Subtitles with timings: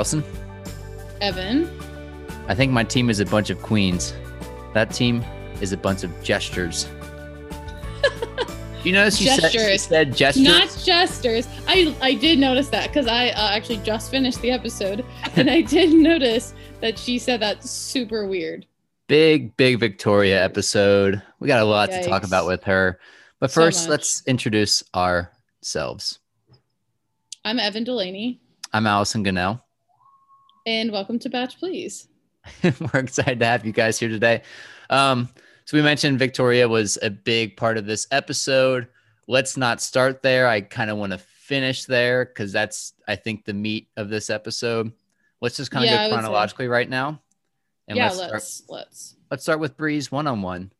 [0.00, 0.24] Allison.
[1.20, 1.70] Evan.
[2.48, 4.14] I think my team is a bunch of queens.
[4.72, 5.22] That team
[5.60, 6.88] is a bunch of gestures.
[8.82, 10.42] you notice you said, she said gestures?
[10.42, 11.46] Not jesters.
[11.68, 15.04] I I did notice that because I uh, actually just finished the episode,
[15.36, 18.64] and I did notice that she said that super weird.
[19.06, 21.20] big, big Victoria episode.
[21.40, 22.98] We got a lot to talk about with her.
[23.38, 23.90] But first, much.
[23.90, 26.20] let's introduce ourselves.
[27.44, 28.40] I'm Evan Delaney,
[28.72, 29.60] I'm Allison Gunnell.
[30.70, 32.06] And welcome to Batch Please.
[32.62, 34.42] We're excited to have you guys here today.
[34.88, 35.28] Um,
[35.64, 38.86] so we mentioned Victoria was a big part of this episode.
[39.26, 40.46] Let's not start there.
[40.46, 44.30] I kind of want to finish there because that's I think the meat of this
[44.30, 44.92] episode.
[45.40, 47.20] Let's just kind of Yeah, go chronologically right now.
[47.88, 49.16] And yeah, let's let's start, let's.
[49.28, 50.70] let's start with Breeze one on one.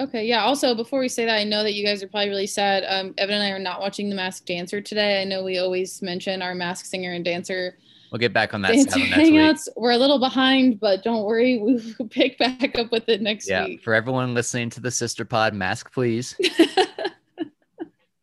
[0.00, 0.44] Okay, yeah.
[0.44, 2.84] Also, before we say that, I know that you guys are probably really sad.
[2.88, 5.20] Um, Evan and I are not watching The Masked Dancer today.
[5.20, 7.76] I know we always mention our mask singer and dancer
[8.16, 9.34] We'll get back on that dancer saddle next week.
[9.34, 9.68] hangouts.
[9.76, 13.46] We're a little behind, but don't worry, we will pick back up with it next
[13.46, 13.82] Yeah, week.
[13.82, 16.34] for everyone listening to the sister pod, mask please.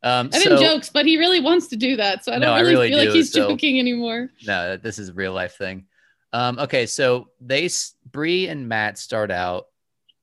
[0.05, 2.52] Um, Evan so jokes, but he really wants to do that, so I don't No,
[2.53, 4.31] I really, really feel like he's so- joking anymore.
[4.45, 5.85] no, this is a real life thing.
[6.33, 7.69] Um, okay, so they
[8.11, 9.67] Bree and Matt start out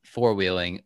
[0.05, 0.83] four wheeling.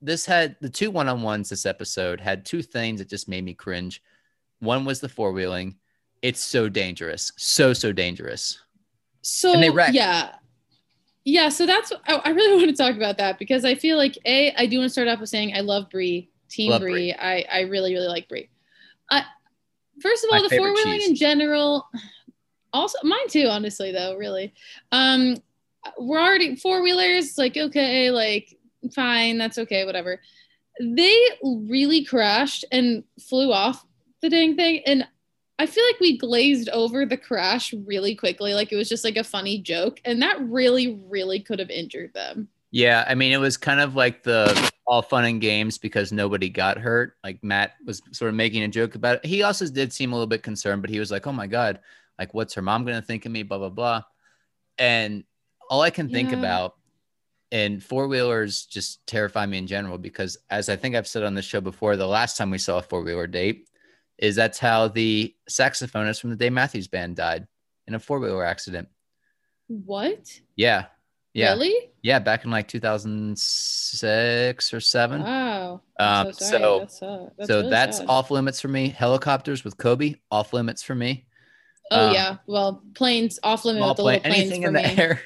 [0.00, 1.50] This had the two one on ones.
[1.50, 4.02] This episode had two things that just made me cringe.
[4.58, 5.76] One was the four wheeling.
[6.22, 8.58] It's so dangerous, so so dangerous.
[9.22, 9.92] So And they wreck.
[9.92, 10.30] yeah,
[11.24, 11.48] yeah.
[11.48, 14.52] So that's I, I really want to talk about that because I feel like a
[14.54, 16.92] I do want to start off with saying I love Brie, Team Love Brie.
[16.92, 17.14] Brie.
[17.14, 18.48] I I really really like Brie.
[19.10, 19.24] I
[20.00, 21.88] first of all My the four wheeling in general.
[22.72, 24.16] Also mine too, honestly though.
[24.16, 24.54] Really,
[24.92, 25.36] um,
[25.98, 27.36] we're already four wheelers.
[27.36, 28.56] Like okay, like
[28.94, 30.20] fine, that's okay, whatever.
[30.80, 33.84] They really crashed and flew off
[34.22, 35.06] the dang thing, and
[35.62, 38.52] I feel like we glazed over the crash really quickly.
[38.52, 40.00] Like it was just like a funny joke.
[40.04, 42.48] And that really, really could have injured them.
[42.72, 46.48] Yeah, I mean, it was kind of like the all fun and games because nobody
[46.48, 47.16] got hurt.
[47.22, 49.24] Like Matt was sort of making a joke about it.
[49.24, 51.78] He also did seem a little bit concerned, but he was like, "Oh my god,
[52.18, 54.02] like what's her mom gonna think of me?" Blah blah blah.
[54.78, 55.22] And
[55.70, 56.38] all I can think Yeah.
[56.38, 56.74] about,
[57.52, 61.34] and four wheelers just terrify me in general because, as I think I've said on
[61.34, 63.68] the show before, the last time we saw a four wheeler date
[64.18, 67.46] is that's how the saxophonist from the Dave Matthews Band died
[67.86, 68.88] in a four wheeler accident.
[69.68, 70.40] What?
[70.56, 70.86] Yeah,
[71.34, 71.90] yeah, Really?
[72.02, 75.22] yeah, back in like 2006 or seven.
[75.22, 75.80] Wow.
[75.98, 78.08] Um, so so- that's, uh, that's so really that's sad.
[78.08, 78.88] off limits for me.
[78.88, 81.26] Helicopters with Kobe, off limits for me.
[81.90, 82.36] Oh um, yeah.
[82.46, 84.82] Well, planes off limit Small with the plane, little planes anything in me.
[84.82, 85.20] the air.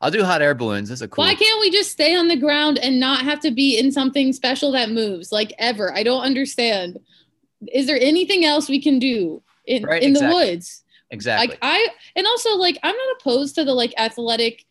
[0.00, 0.90] I'll do hot air balloons.
[0.90, 1.24] That's a cool.
[1.24, 4.32] Why can't we just stay on the ground and not have to be in something
[4.34, 5.92] special that moves like ever?
[5.94, 6.98] I don't understand.
[7.72, 10.28] Is there anything else we can do in Right, in exactly.
[10.28, 10.84] the woods?
[11.10, 11.48] exactly.
[11.50, 14.64] Like I and also like I'm not opposed to the like athletic.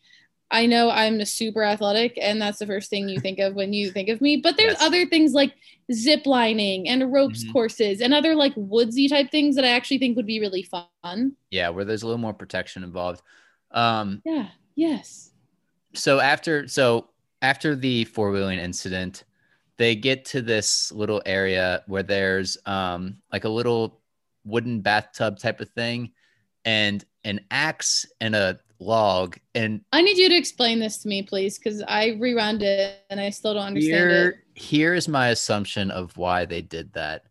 [0.50, 3.72] I know I'm a super athletic, and that's the first thing you think of when
[3.72, 4.36] you think of me.
[4.36, 4.82] But there's Yes.
[4.82, 5.54] other things like
[5.92, 7.52] zip lining and ropes Mhm.
[7.52, 11.36] courses and other like woodsy type things that I actually think would be really fun.
[11.50, 13.22] yeah, where there's a little more protection involved.
[13.72, 14.48] Um, Yeah.
[14.76, 15.32] Yes.
[15.94, 17.08] so after so
[17.42, 19.24] after the four wheeling incident,
[19.76, 24.00] they get to this little area where there's um like a little
[24.44, 26.12] wooden bathtub type of thing,
[26.64, 31.22] and an axe and a log and I need you to explain this to me,
[31.22, 34.14] please, because I rewound it and I still don't understand it.
[34.14, 37.22] Here, here is my assumption of why they did that.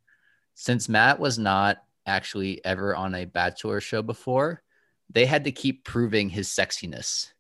[0.56, 4.64] Since Matt was not actually ever on a bachelor show before,
[5.10, 7.32] they had to keep proving his sexiness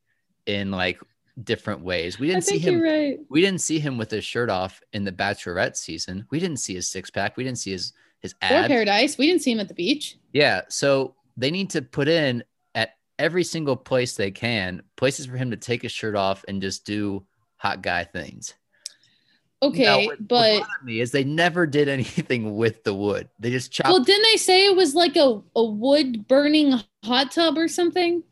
[0.45, 0.99] in like
[1.44, 2.19] different ways.
[2.19, 2.81] We didn't see him.
[2.81, 3.19] right.
[3.29, 6.25] We didn't see him with his shirt off in the Bachelorette season.
[6.29, 7.38] We didn't see his six pack.
[7.38, 8.67] We didn't see his his Or abs.
[8.67, 9.17] paradise.
[9.17, 10.17] We didn't see him at the beach.
[10.31, 12.44] Yeah, so they need to put in
[12.75, 16.61] at every single place they can places for him to take his shirt off and
[16.61, 17.25] just do
[17.57, 18.53] hot guy things.
[19.62, 23.30] Okay, but me is they never did anything with the wood.
[23.39, 23.89] They just chopped.
[23.89, 28.24] well, didn't they say it was like a, a wood burning hot tub or something?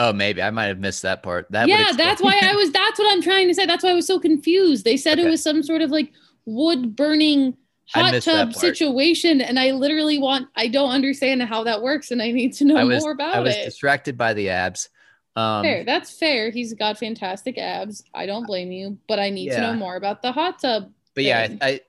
[0.00, 1.46] Oh, maybe I might have missed that part.
[1.50, 2.72] That yeah, that's why I was.
[2.72, 3.66] That's what I'm trying to say.
[3.66, 4.84] That's why I was so confused.
[4.84, 6.12] They said it was some sort of like
[6.46, 7.56] wood burning
[7.92, 10.48] hot tub situation, and I literally want.
[10.56, 13.38] I don't understand how that works, and I need to know was more about it.
[13.38, 13.64] I was it.
[13.64, 14.88] distracted by the abs.
[15.36, 15.84] Um, fair.
[15.84, 16.50] That's fair.
[16.50, 18.02] He's got fantastic abs.
[18.14, 20.90] I don't blame you, but I need to know more about the hot tub.
[21.14, 21.46] but yeah.
[21.60, 21.80] I, I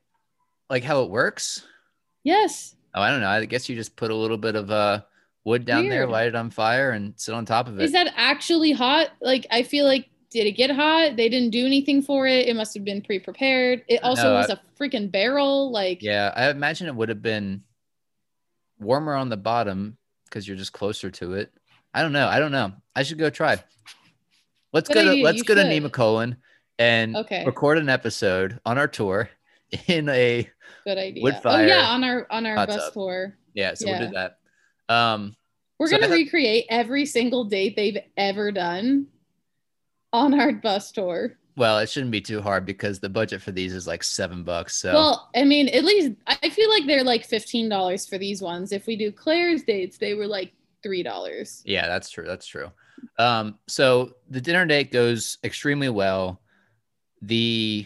[0.70, 1.66] like how it works.
[2.24, 2.76] Yes.
[2.94, 3.30] Oh, I don't know.
[3.30, 5.02] I guess you just put a little bit of uh
[5.44, 7.84] wood down there, light it on fire, and sit on top of it.
[7.84, 9.10] Is that actually hot?
[9.22, 11.18] Like, I feel like, did it get hot?
[11.18, 12.48] They didn't do anything for it.
[12.48, 13.84] It must have been pre prepared.
[13.88, 15.72] It also No, was a freaking barrel.
[15.72, 17.64] Like, yeah, I imagine it would have been
[18.80, 21.52] warmer on the bottom because you're just closer to it.
[21.94, 22.28] I don't know.
[22.28, 22.72] I don't know.
[22.96, 23.62] I should go try.
[24.74, 26.38] Let's Good go to idea, let's you go to Nemacolin
[26.80, 27.44] and Okay.
[27.46, 29.30] record an episode on our tour
[29.88, 30.50] in a
[30.86, 31.24] Good idea.
[31.24, 32.94] Wood oh yeah, on our on our bus tub.
[32.94, 33.38] tour.
[33.54, 33.74] yeah.
[33.74, 34.38] So we'll do that.
[34.92, 35.36] Um,
[35.80, 39.08] We're So gonna recreate every single date they've ever done
[40.14, 41.38] on our bus tour.
[41.56, 44.78] well, it shouldn't be too hard because the budget for these is like seven bucks.
[44.78, 48.42] So Well, I mean, at least I feel like they're like fifteen dollars for these
[48.42, 48.72] ones.
[48.72, 50.54] If we do Claire's dates, they were like
[50.84, 51.62] three dollars.
[51.66, 52.26] Yeah, that's true.
[52.26, 52.72] That's true.
[53.18, 56.42] Um, so the dinner date goes extremely well.
[57.22, 57.86] The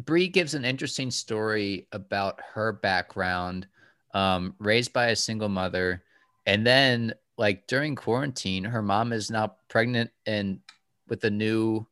[0.00, 3.66] Bree gives an interesting story about her background,
[4.14, 6.02] um, raised by a single mother,
[6.46, 10.60] and then like during quarantine, her mom is now pregnant and
[11.08, 11.86] with a new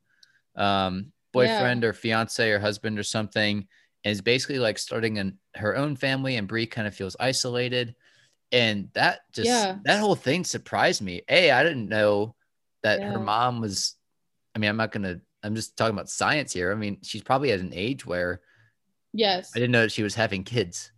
[0.57, 3.67] um, boyfriend or fiance or husband or something,
[4.05, 6.37] and is basically like starting an, her own family.
[6.37, 7.95] And Bree kind of feels isolated
[8.55, 9.77] and that just Yeah.
[9.85, 11.23] that whole thing surprised me.
[11.29, 12.37] A, I didn't know
[12.83, 13.97] that her mom was.
[14.55, 15.21] I mean, I'm not gonna.
[15.43, 16.71] I'm just talking about science here.
[16.71, 18.41] I mean, she's probably at an age where
[19.13, 20.93] Yes, I didn't know that she was having kids.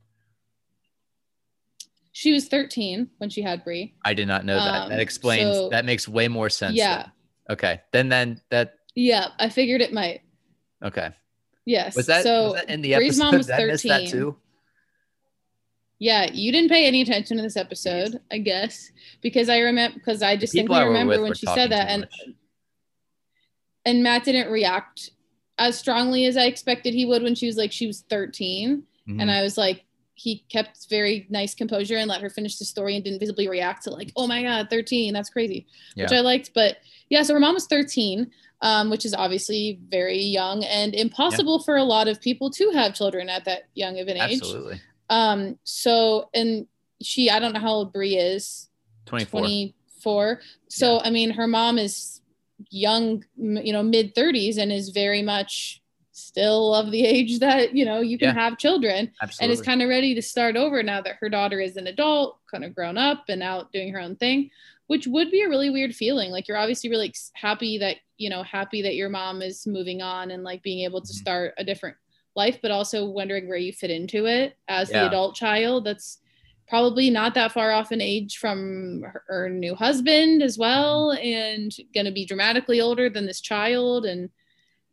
[2.19, 3.95] She was thirteen when she had Brie.
[4.03, 4.83] I did not know that.
[4.85, 5.55] Um, that explains.
[5.55, 6.75] so- that makes way more sense.
[6.75, 7.13] Yeah, then.
[7.51, 7.81] Okay.
[7.93, 8.77] Then then that.
[8.95, 9.29] yeah.
[9.39, 10.23] I figured it might.
[10.83, 11.11] Okay.
[11.67, 11.95] Yes.
[11.95, 12.45] Was that, so?
[12.45, 13.25] was that in the Bree's episode?
[13.25, 14.11] mom was Did I miss that 13.
[14.11, 14.37] too?
[15.99, 18.91] Yeah, you didn't pay any attention to this episode, I guess,
[19.23, 22.35] because I remember because I just distinctly I remember when she said that, and much.
[23.85, 25.11] and Matt didn't react
[25.59, 29.21] as strongly as I expected he would when she was like she was 13, Mhm.
[29.23, 29.85] and I was like
[30.17, 33.85] he kept very nice composure and let her finish the story and didn't visibly react
[33.85, 36.79] to like oh my god 13 that's crazy which I liked but
[37.09, 38.31] yeah so her mom was 13
[38.63, 42.95] um, which is obviously very young and impossible for a lot of people to have
[42.95, 44.81] children at that young of an age Absolutely.
[45.11, 46.67] um, so and
[47.03, 48.69] she, I don't know how old Brie is,
[49.07, 49.41] 24.
[49.41, 50.41] 24.
[50.69, 52.21] So I mean, her mom is
[52.71, 55.83] young, you know, mid 30s, and is very much
[56.17, 58.43] still of the age that you know you can Yeah.
[58.43, 59.53] have children, and Absolutely.
[59.53, 62.65] is kind of ready to start over now that her daughter is an adult, kind
[62.65, 64.51] of grown up and out doing her own thing.
[64.87, 66.31] Which would be a really weird feeling.
[66.31, 70.31] Like you're obviously really happy that you know happy that your mom is moving on
[70.31, 71.17] and like being able to Mhm.
[71.17, 71.97] start a different
[72.35, 75.03] life, but also wondering where you fit into it as Yeah.
[75.03, 75.85] the adult child.
[75.85, 76.19] That's
[76.69, 81.73] probably not that far off in age from her, her new husband as well, and
[81.95, 84.05] going to be dramatically older than this child.
[84.07, 84.31] And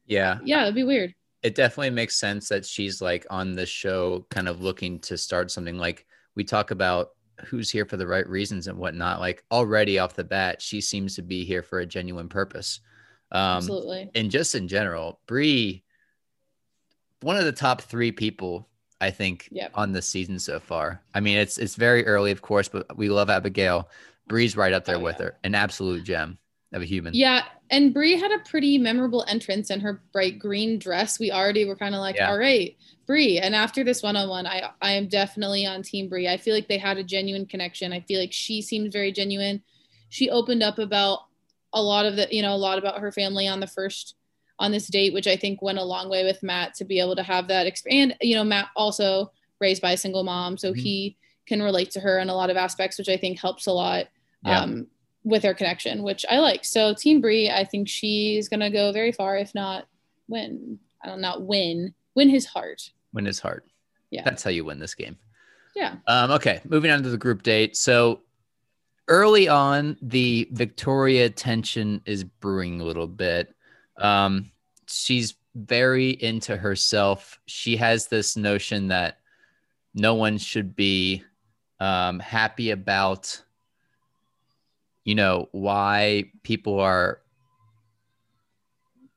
[0.05, 0.39] yeah.
[0.43, 1.13] yeah, it'd be weird.
[1.43, 5.51] it definitely makes sense that she's like on the show kind of looking to start
[5.51, 6.05] something like
[6.35, 7.09] we talk about
[7.45, 11.15] who's here for the right reasons and whatnot like already off the bat she seems
[11.15, 12.79] to be here for a genuine purpose
[13.31, 14.09] um Absolutely.
[14.15, 15.83] and just in general brie
[17.21, 18.67] one of the top three people
[19.01, 19.71] i think Yep.
[19.73, 23.09] on this season so far i mean it's it's very early of course but we
[23.09, 23.89] love abigail
[24.27, 25.25] bree's right up there Oh, with yeah.
[25.25, 26.37] her an absolute gem
[26.73, 30.79] of a human Yeah, and Brie had a pretty memorable entrance in her bright green
[30.79, 31.19] dress.
[31.19, 32.29] We already were kind of like, Yeah.
[32.31, 32.75] all right,
[33.05, 33.39] Brie.
[33.39, 36.27] And after this one-on-one, I I am definitely on Team Brie.
[36.27, 37.93] I feel like they had a genuine connection.
[37.93, 39.61] I feel like she seems very genuine.
[40.09, 41.19] She opened up about
[41.73, 44.15] a lot of the, you know, a lot about her family on the first
[44.59, 47.15] on this date, which I think went a long way with Matt to be able
[47.15, 48.15] to have that expand.
[48.21, 50.77] You know, Matt also raised by a single mom, so Mhm.
[50.77, 51.17] he
[51.47, 54.07] can relate to her in a lot of aspects, which I think helps a lot
[54.45, 54.59] Yeah.
[54.61, 54.87] um,
[55.23, 56.65] with their connection, which I like.
[56.65, 59.87] So Team Brie, I think she's gonna go very far, if not
[60.27, 60.79] win.
[61.03, 62.89] I don't not win, win his heart.
[63.13, 63.65] win his heart
[64.09, 64.23] Yeah.
[64.23, 65.17] that's how you win this game
[65.75, 65.95] Yeah.
[66.07, 67.75] Um, okay, moving on to the group date.
[67.77, 68.21] So
[69.07, 73.53] early on, the Victoria tension is brewing a little bit.
[73.97, 74.51] Um,
[74.87, 77.39] she's very into herself.
[77.45, 79.19] She has this notion that
[79.93, 81.23] no one should be
[81.79, 83.39] um, happy about,
[85.03, 87.21] you know, why people are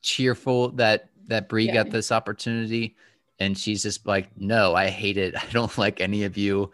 [0.03, 1.75] cheerful that that Brie Yeah.
[1.75, 2.97] got this opportunity
[3.41, 6.71] and she's just like no i hate it i don't like any of you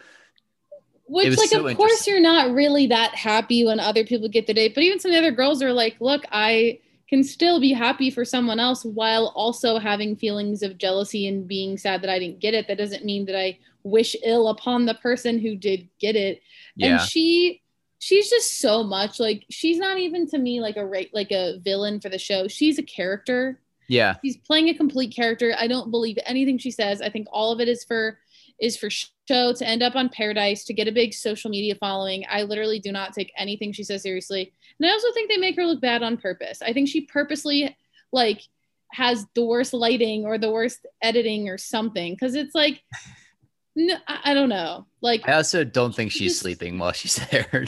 [1.07, 4.55] Which, like, so of course, you're not really that happy when other people get the
[4.55, 4.75] date.
[4.75, 6.79] But even some of the other girls are like, look, I
[7.09, 11.77] can still be happy for someone else while also having feelings of jealousy and being
[11.77, 12.67] sad that I didn't get it.
[12.69, 16.41] That doesn't mean that I wish ill upon the person who did get it.
[16.77, 17.62] yeah and she
[18.03, 20.83] she's just so much like she's not even to me like a
[21.13, 22.49] like a villain for the show.
[22.49, 23.61] She's a character.
[23.87, 24.17] Yeah.
[24.25, 25.55] She's playing a complete character.
[25.57, 27.01] I don't believe anything she says.
[27.01, 28.19] I think all of it is for
[28.59, 32.25] is for show to end up on paradise to get a big social media following.
[32.29, 34.53] I literally do not take anything she says seriously.
[34.81, 36.61] And i also think they make her look bad on purpose.
[36.61, 37.77] I think she purposely
[38.11, 38.43] like
[38.91, 42.83] has the worst lighting or the worst editing or something because it's like
[43.75, 47.17] no, I, I don't know like i also don't think She she's sleeping while she's
[47.31, 47.65] there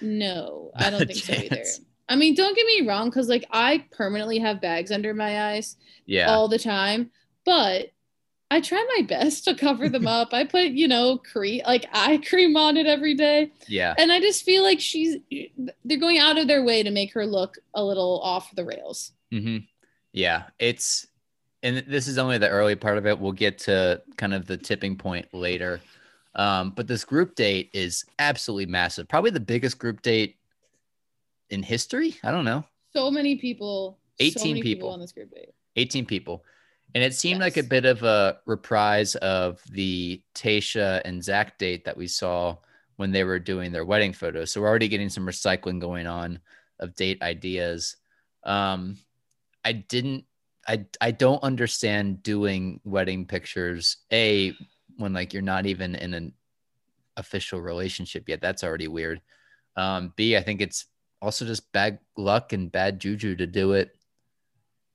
[0.00, 1.64] No, I don't think so either.
[2.08, 5.76] I mean, don't get me wrong, because like I permanently have bags under my eyes
[6.06, 6.28] Yeah.
[6.28, 7.10] all the time,
[7.44, 7.92] but
[8.50, 10.34] I try my best to cover them up.
[10.34, 13.52] I put, you know, cream like eye cream on it every day.
[13.68, 13.94] yeah.
[13.98, 15.16] And I just feel like she's
[15.84, 19.12] they're going out of their way to make her look a little off the rails.
[19.30, 19.58] hmm
[20.12, 21.06] Yeah, it's
[21.64, 23.18] and this is only the early part of it.
[23.18, 25.80] We'll get to kind of the tipping point later.
[26.34, 29.08] Um, but this group date is absolutely massive.
[29.08, 30.36] Probably the biggest group date
[31.48, 32.16] in history.
[32.22, 32.64] I don't know.
[32.92, 34.90] So many people, so 18 many people.
[34.90, 35.54] on this group date.
[35.76, 36.44] 18 people.
[36.94, 41.84] And it seemed like a bit of a reprise of the Tayshia and Zach date
[41.86, 42.56] that we saw
[42.96, 44.52] when they were doing their wedding photos.
[44.52, 46.38] So we're already getting some recycling going on
[46.78, 47.96] of date ideas.
[48.44, 48.98] Um,
[49.64, 50.24] I didn't,
[50.66, 53.98] I, I don't understand doing wedding pictures.
[54.12, 54.54] A,
[54.96, 56.32] when like you're not even in an
[57.16, 58.40] official relationship yet.
[58.40, 59.20] That's already weird.
[59.76, 60.86] Um, B, I think it's
[61.20, 63.90] also just bad luck and bad juju to do it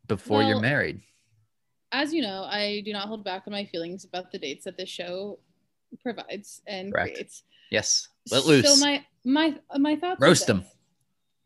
[0.07, 1.01] before you're married.
[1.91, 4.77] As you know, I do not hold back on my feelings about the dates that
[4.77, 5.39] this show
[6.03, 7.13] provides and Correct.
[7.13, 7.43] creates.
[7.71, 8.07] Yes.
[8.31, 8.79] Let loose.
[8.79, 10.21] So my my my thoughts.
[10.21, 10.65] Roast them.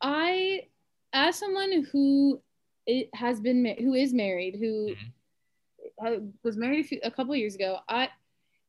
[0.02, 0.68] I,
[1.14, 2.42] as someone who
[2.86, 6.06] it has been ma- who is married, who Mm-hmm.
[6.08, 8.10] uh, was married a, few, a couple years ago, I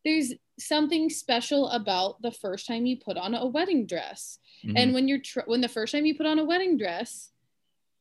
[0.05, 4.39] there's something special about the first time you put on a wedding dress.
[4.63, 4.75] Mhm.
[4.77, 7.31] And when you're tr- when the first time you put on a wedding dress,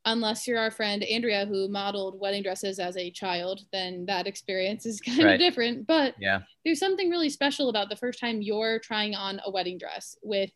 [0.05, 4.85] unless you're our friend Andrea who modeled wedding dresses as a child, then that experience
[4.85, 5.33] is kind Right.
[5.35, 5.87] of different.
[5.87, 6.41] But yeah.
[6.65, 10.51] there's something really special about the first time you're trying on a wedding dress with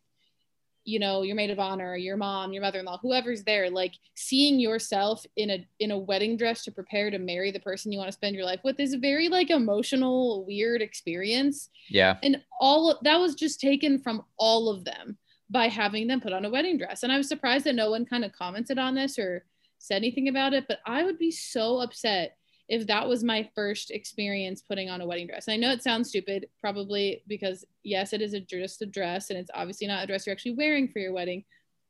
[0.88, 5.24] you know your maid of honor your mom your mother-in-law whoever's there like seeing yourself
[5.36, 8.12] in a in a wedding dress to prepare to marry the person you want to
[8.12, 12.16] spend your life with is a very like emotional weird experience Yeah.
[12.22, 15.18] and all of, that was just taken from all of them
[15.50, 18.06] by having them put on a wedding dress and i was surprised that no one
[18.06, 19.44] kind of commented on this or
[19.78, 22.37] said anything about it but i would be so upset
[22.68, 25.82] if that was my first experience putting on a wedding dress and i know it
[25.82, 30.04] sounds stupid probably because yes it is a, just a dress and it's obviously not
[30.04, 31.42] a dress you're actually wearing for your wedding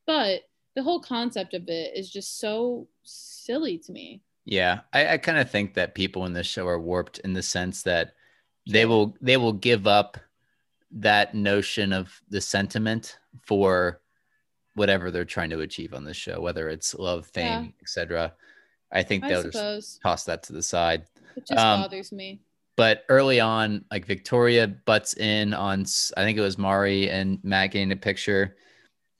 [0.06, 0.42] but
[0.76, 4.80] the whole concept of it is just so silly to me Yeah.
[4.92, 7.82] I, I kind of think that people in this show are warped in the sense
[7.82, 8.14] that
[8.70, 10.16] they will they will give up
[10.92, 14.00] that notion of the sentiment for
[14.74, 17.70] whatever they're trying to achieve on this show, whether it's love, fame, Yeah.
[17.82, 18.32] etc.
[18.92, 21.04] I think i they'll just toss that to the side.
[21.36, 22.40] it just um, bothers me
[22.76, 25.84] But early on, like Victoria butts in on,
[26.16, 28.56] I think it was Mari and Matt getting a picture.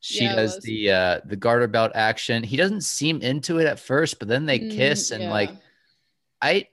[0.01, 2.43] She Yeah, does the uh the garter belt action.
[2.45, 5.31] He doesn't seem into it at first, but then they Mm, kiss and yeah.
[5.31, 5.51] like
[6.41, 6.69] I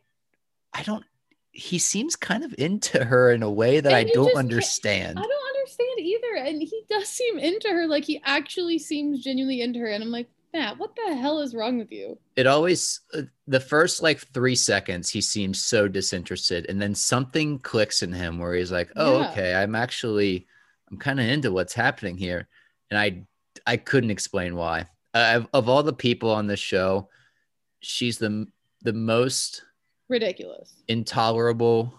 [0.74, 1.04] I don't
[1.52, 5.18] he seems kind of into her in a way that And I don't understand.
[5.18, 6.36] I don't understand either.
[6.36, 7.88] And he does seem into her.
[7.88, 9.88] Like he actually seems genuinely into her.
[9.88, 12.18] And I'm like, Matt, what the hell is wrong with you?
[12.38, 17.60] it always uh, the first like three seconds he seems so disinterested and then something
[17.60, 19.30] clicks in him where he's like oh Yeah.
[19.30, 20.46] okay i'm actually
[20.92, 22.48] i'm kind of into what's happening here
[22.90, 23.26] and i
[23.66, 27.10] i couldn't explain why uh, of, of all the people on the show
[27.80, 28.46] she's the
[28.82, 29.64] the most
[30.10, 30.84] Ridiculous.
[30.88, 31.94] intolerable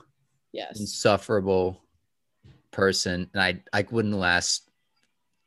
[0.53, 0.81] Yes.
[0.81, 1.83] insufferable
[2.73, 4.71] person and i i wouldn't last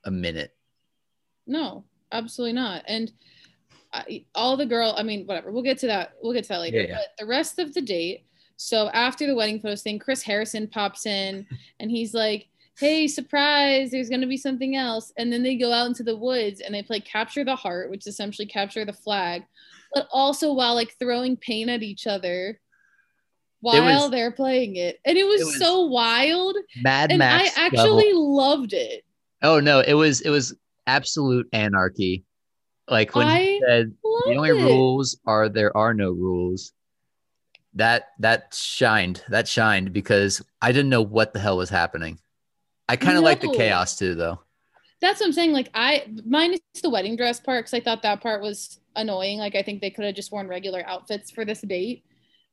[0.05, 0.55] a minute
[1.45, 2.83] No, absolutely not.
[2.87, 3.11] And
[3.93, 5.51] I, all the girl, I mean, whatever.
[5.51, 6.13] We'll get to that.
[6.21, 6.81] We'll get to that later.
[6.81, 6.95] Yeah, yeah.
[6.97, 8.25] But the rest of the date.
[8.57, 11.47] So after the wedding photos thing, Chris Harrison pops in
[11.79, 12.47] and he's like,
[12.77, 15.11] Hey, surprise, there's going to be something else.
[15.17, 18.01] And then they go out into the woods and they play Capture the Heart, which
[18.01, 19.43] is essentially capture the flag,
[19.93, 22.57] but also while like throwing paint at each other
[23.61, 24.99] while they're playing it.
[25.03, 26.55] And it was, it was so wild.
[26.81, 29.03] mad And max I level- actually loved it.
[29.41, 30.55] oh no it was it was
[30.89, 32.23] absolute anarchy
[32.89, 34.53] like when he said the only it.
[34.53, 36.73] rules are there are no rules
[37.75, 42.17] that that shined that shined because i didn't know what the hell was happening
[42.87, 44.39] i kind of like the chaos too though
[45.01, 45.53] that's what I'm saying.
[45.53, 49.39] Like I minus the wedding dress part because I thought that part was annoying.
[49.39, 52.03] Like I think they could have just worn regular outfits for this date.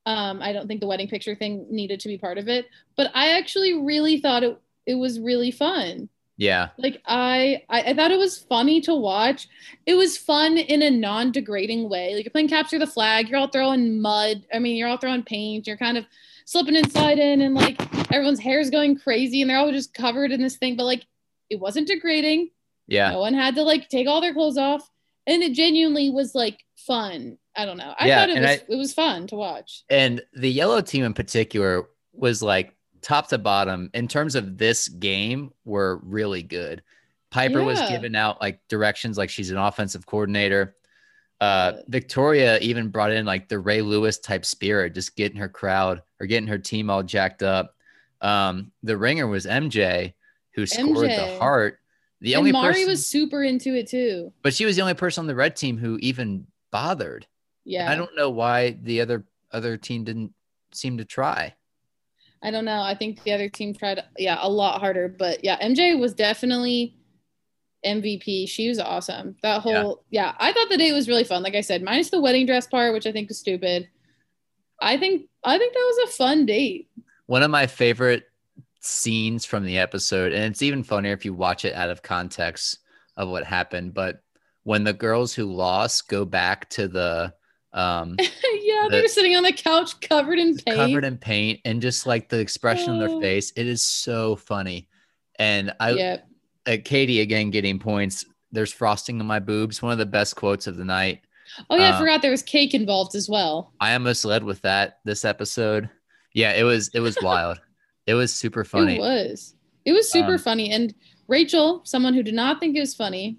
[0.06, 2.66] Um, I don't think the wedding picture thing needed to be part of it.
[2.96, 6.08] But I actually really thought it it was really fun.
[6.38, 9.48] Yeah Like I, I I thought it was funny to watch.
[9.86, 12.14] It was fun in a non-degrading way.
[12.14, 14.44] Like you're playing capture the flag, you're all throwing mud.
[14.52, 15.66] I mean, you're all throwing paint.
[15.66, 16.04] You're kind of
[16.44, 17.80] slipping and sliding, and like
[18.12, 20.76] everyone's hair's going crazy, and they're all just covered in this thing.
[20.76, 21.04] But like,
[21.50, 22.50] it wasn't degrading.
[22.86, 24.88] yeah No one had to like take all their clothes off,
[25.26, 27.38] and it genuinely was like fun.
[27.56, 27.94] I don't know.
[27.98, 29.84] I Yeah, thought it was I- it was fun to watch.
[29.88, 32.75] and the yellow team in particular was like
[33.06, 36.82] top to bottom in terms of this game were really good
[37.30, 37.90] Piper was Yeah.
[37.90, 40.74] giving out like directions, like she's an offensive coordinator.
[41.40, 46.02] Uh, Victoria even brought in like the Ray Lewis type spirit, just getting her crowd
[46.20, 47.74] or getting her team all jacked up.
[48.22, 50.14] Um, the ringer was MJ,
[50.54, 51.80] who scored the heart.
[52.22, 54.32] The and only Mari person, was super into it too.
[54.42, 57.26] but she was the only person on the red team who even bothered.
[57.64, 57.90] Yeah.
[57.90, 60.32] I don't know why the other other team didn't
[60.72, 61.54] seem to try.
[62.46, 62.80] I don't know.
[62.80, 65.08] I think the other team tried, yeah, a lot harder.
[65.08, 66.96] But yeah, MJ was definitely
[67.84, 68.48] MVP.
[68.48, 69.34] She was awesome.
[69.42, 70.32] That whole, yeah.
[70.38, 71.42] I thought the day was really fun.
[71.42, 73.88] Like I said, minus the wedding dress part, which I think was stupid.
[74.80, 76.88] I think I think that was a fun date.
[77.26, 78.24] One of my favorite
[78.80, 82.78] scenes from the episode, and it's even funnier if you watch it out of context
[83.16, 83.92] of what happened.
[83.92, 84.22] But
[84.62, 87.34] when the girls who lost go back to the
[87.76, 88.26] um yeah,
[88.84, 90.76] The- they were sitting on the couch covered in paint.
[90.76, 93.20] covered in paint and just like the expression on their Oh.
[93.20, 94.88] face, it is so funny.
[95.38, 96.16] And I yeah,
[96.66, 98.24] uh, Katie again getting points.
[98.52, 99.82] There's frosting on my boobs.
[99.82, 101.20] One of the best quotes of the night.
[101.70, 103.72] Oh yeah, Um, I forgot there was cake involved as well.
[103.80, 105.88] I almost led with that this episode.
[106.32, 107.60] Yeah, it was it was wild.
[108.06, 108.96] It was super funny.
[108.96, 109.54] It was.
[109.84, 110.70] It was super Um, funny.
[110.70, 110.94] And
[111.28, 113.38] Rachel, someone who did not think it was funny,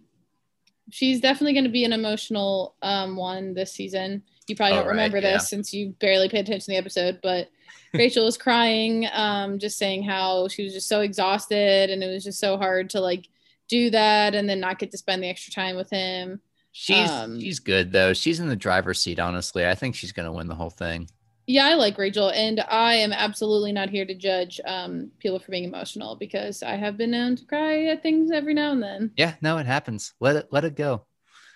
[0.90, 4.24] she's definitely going to be an emotional um, one this season.
[4.48, 5.38] You probably Oh, don't right, remember this yeah.
[5.40, 7.50] since you barely paid attention to the episode, but
[7.94, 12.24] Rachel was crying, um, just saying how she was just so exhausted and it was
[12.24, 13.28] just so hard to like
[13.68, 16.40] do that and then not get to spend the extra time with him.
[16.72, 18.14] She's Um, she's good though.
[18.14, 19.20] She's in the driver's seat.
[19.20, 21.10] Honestly, I think she's gonna win the whole thing.
[21.50, 25.50] Yeah, I like Rachel, and I am absolutely not here to judge um, people for
[25.50, 29.12] being emotional because I have been known to cry at things every now and then.
[29.16, 30.14] Yeah, no, it happens.
[30.20, 31.06] Let it let it go.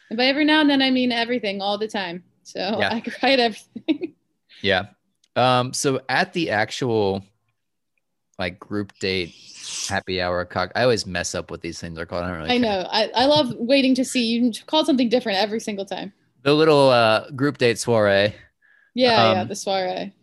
[0.09, 2.23] And by every now and then, I mean everything all the time.
[2.43, 2.89] So Yeah.
[2.93, 4.15] I cry at everything.
[4.61, 4.85] Yeah.
[5.35, 5.73] Um.
[5.73, 7.25] So at the actual
[8.39, 9.35] like group date
[9.89, 12.23] happy hour cock, I always mess up what these things are called.
[12.23, 12.49] I don't really.
[12.49, 12.61] I care.
[12.61, 12.87] know.
[12.89, 16.13] I, I love waiting to see you call something different every single time.
[16.43, 18.33] The little uh group date soiree.
[18.93, 20.13] Yeah, yeah, Um, the soiree.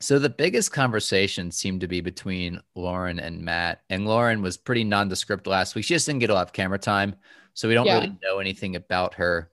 [0.00, 4.84] So the biggest conversation seemed to be between Lauren and Matt, and Lauren was pretty
[4.84, 5.84] nondescript last week.
[5.86, 7.16] She just didn't get a lot of camera time,
[7.54, 7.94] so we don't Yeah.
[8.00, 9.50] really know anything about her.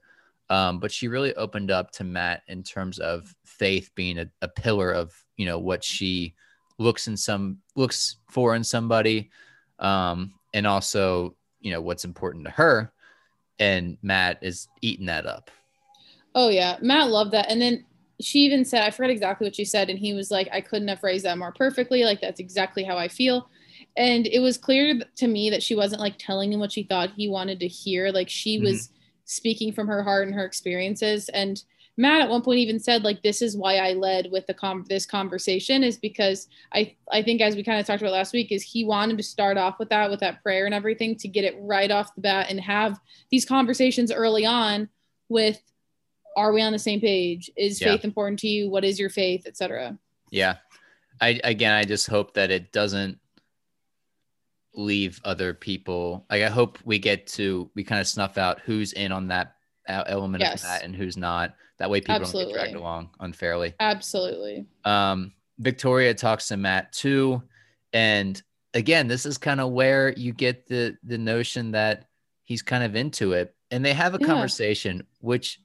[0.50, 4.48] Um, but she really opened up to Matt in terms of faith being a, a
[4.48, 6.34] pillar of you know what she
[6.78, 9.30] looks in some looks for in somebody,
[9.78, 12.92] um, and also you know what's important to her.
[13.58, 15.50] And Matt is eating that up.
[16.34, 17.50] Oh yeah, Matt loved that.
[17.50, 17.86] And then
[18.20, 20.88] she even said, I forgot exactly what she said, and he was like, I couldn't
[20.88, 22.04] have phrased that more perfectly.
[22.04, 23.48] Like that's exactly how I feel.
[23.96, 27.10] And it was clear to me that she wasn't like telling him what she thought
[27.16, 28.10] he wanted to hear.
[28.10, 28.62] Like she Mhm.
[28.64, 28.90] was
[29.24, 31.28] speaking from her heart and her experiences.
[31.30, 31.62] And
[31.96, 34.84] Matt at one point even said, like, this is why I led with the com-
[34.88, 38.50] this conversation is because I I think as we kind of talked about last week
[38.50, 41.44] is he wanted to start off with that with that prayer and everything to get
[41.44, 42.98] it right off the bat and have
[43.30, 44.88] these conversations early on
[45.28, 45.60] with
[46.36, 47.92] are we on the same page is Yeah.
[47.92, 49.96] faith important to you what is your faith etc
[50.30, 50.56] Yeah.
[51.20, 53.18] I again I just hope that it doesn't
[54.74, 58.92] leave other people like I hope we get to we kind of snuff out who's
[58.92, 59.54] in on that
[59.88, 60.62] uh, element Yes.
[60.62, 61.54] of that and who's not.
[61.78, 63.74] That way people don't get dragged along unfairly.
[63.80, 67.40] absolutely Um Victoria talks to Matt too
[67.92, 68.42] and
[68.74, 72.06] again this is kind of where you get the the notion that
[72.42, 74.26] he's kind of into it and they have a Yeah.
[74.26, 75.60] conversation which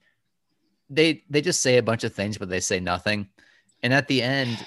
[0.89, 3.27] they they just say a bunch of things but they say nothing.
[3.83, 4.65] And at the end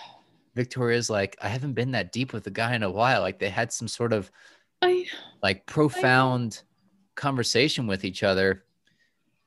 [0.55, 3.21] victoria's like i haven't been that deep with a guy in a while.
[3.21, 4.31] Like they had some sort of
[4.81, 5.07] i
[5.43, 6.63] like profound
[7.15, 8.65] conversation with each other.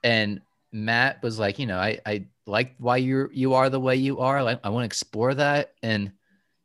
[0.04, 3.96] And matt was like you know i i like why you're you are the way
[3.96, 4.44] you are.
[4.44, 5.74] Like i want to explore that.
[5.82, 6.12] And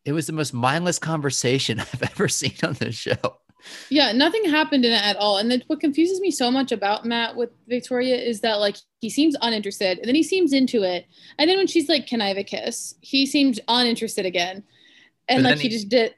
[0.05, 3.40] it was the most mindless conversation i've ever seen on this show
[3.89, 5.39] yeah nothing happened in it at all.
[5.39, 9.09] And then what confuses me so much about matt with victoria is that like he
[9.11, 11.07] seems uninterested and then he seems into it.
[11.39, 12.95] And then when she's like can i have a kiss?
[13.01, 14.63] he seemed uninterested again.
[15.29, 16.15] And But like he, he- just did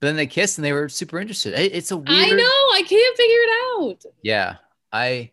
[0.00, 1.52] but then they kissed and they were super interested.
[1.52, 4.04] It- it's a weird i know i can't figure it out.
[4.22, 4.56] Yeah
[4.92, 5.30] i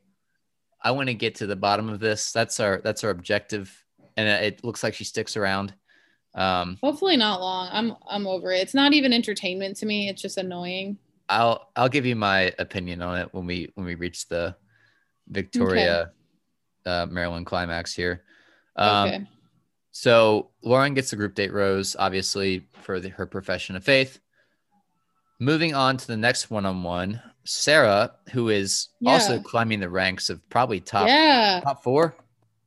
[0.81, 2.31] i want to get to the bottom of this.
[2.31, 3.73] That's our that's our objective
[4.15, 5.73] and it looks like she sticks around.
[6.35, 7.69] Um hopefully not long.
[7.71, 8.59] I'm i'm over it.
[8.61, 10.09] It's not even entertainment to me.
[10.09, 10.97] It's just annoying
[11.29, 14.55] i'll i'll give you my opinion on it when we when we reach the
[15.29, 16.11] victoria
[16.85, 18.23] uh maryland climax here.
[18.75, 19.27] Um okay.
[19.91, 24.19] so lauren gets the group date rose obviously for the, her profession of faith.
[25.39, 30.79] Moving on to the next one-on-one sarah who is also climbing the ranks of probably
[30.79, 31.61] top yeah.
[31.63, 32.15] top four.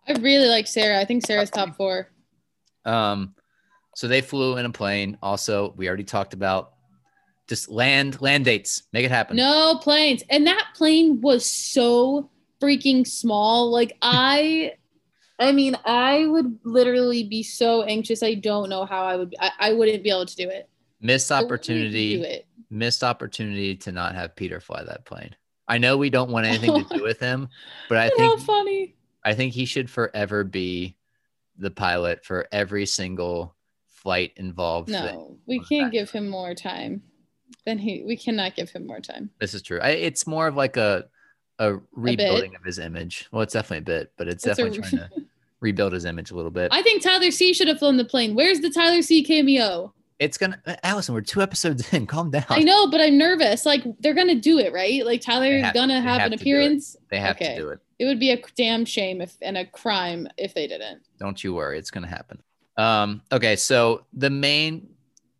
[0.08, 0.98] I really like sarah.
[0.98, 2.08] I think sarah's top four.
[2.84, 3.34] Um,
[3.94, 5.18] so they flew in a plane.
[5.22, 6.72] Also, we already talked about
[7.50, 8.84] Just land land dates.
[8.92, 9.36] Make it happen.
[9.36, 10.22] No planes.
[10.30, 12.30] And that plane was so
[12.62, 13.72] freaking small.
[13.72, 14.74] Like I
[15.40, 18.22] I mean, I would literally be so anxious.
[18.22, 20.68] I don't know how I would I, I wouldn't be able to do it.
[21.00, 22.18] Missed opportunity.
[22.18, 22.46] do it.
[22.70, 25.34] Missed opportunity to not have Peter fly that plane.
[25.66, 27.48] I know we don't want anything to do with him,
[27.88, 28.94] but I think funny.
[29.24, 30.94] I think he should forever be
[31.58, 33.56] the pilot for every single
[33.88, 34.88] flight involved.
[34.88, 37.02] No, we can't give him more time.
[37.66, 39.30] Then he we cannot give him more time.
[39.40, 39.80] This is true.
[39.80, 41.04] I, it's more of like a
[41.58, 43.28] a rebuilding of his image.
[43.32, 45.26] Well, it's definitely a bit, but it's It's a- definitely trying to
[45.60, 46.70] rebuild his image a little bit.
[46.72, 48.34] I think Tyler C should have flown the plane.
[48.34, 49.92] Where's the Tyler C cameo?
[50.18, 51.14] it's gonna, Allison.
[51.14, 52.06] We're two episodes in.
[52.14, 52.44] Calm down.
[52.50, 53.64] I know, but I'm nervous.
[53.66, 55.04] Like they're gonna do it, right?
[55.04, 56.96] Like Tyler's have- gonna have, have an appearance.
[57.10, 57.54] They have Okay.
[57.56, 57.78] to do it.
[57.98, 61.02] It would be a damn shame if and a crime if they didn't.
[61.18, 61.78] Don't you worry.
[61.78, 62.42] It's gonna happen.
[62.78, 63.20] Um.
[63.32, 63.56] Okay.
[63.56, 64.88] So the main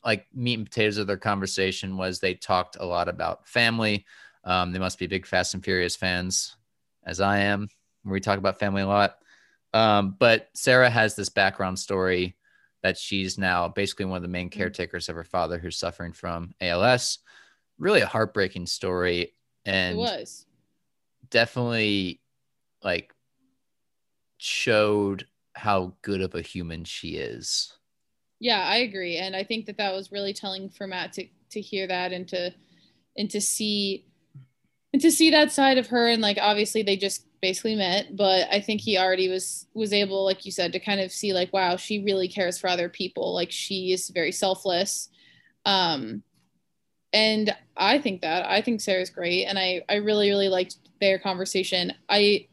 [0.05, 4.07] like meat and potatoes of their conversation was they talked a lot about family.
[4.45, 4.73] Um.
[4.73, 6.57] They must be big Fast and Furious fans,
[7.05, 7.69] as I am.
[8.05, 9.19] We talk about family a lot.
[9.75, 10.17] Um.
[10.19, 12.37] But Sarah has this background story
[12.83, 16.55] that she's now basically one of the main caretakers of her father who's suffering from
[16.61, 17.19] ALS.
[17.79, 19.35] Really a heartbreaking story
[19.67, 20.47] and it was.
[21.29, 22.21] definitely
[22.83, 23.15] like
[24.39, 27.75] showed how good of a human she is.
[28.41, 31.61] Yeah, I agree, and I think that that was really telling for Matt to to
[31.61, 32.55] hear that and to
[33.17, 34.07] and to see
[34.93, 36.09] and to see that side of her.
[36.09, 40.25] And like obviously they just basically met, but I think he already was was able,
[40.25, 43.35] like you said, to kind of see like, wow, she really cares for other people.
[43.35, 45.11] Like she is very selfless.
[45.67, 46.23] Um,
[47.13, 51.19] and I think that I think Sarah's great, and I I really really liked their
[51.19, 51.93] conversation.
[52.09, 52.49] I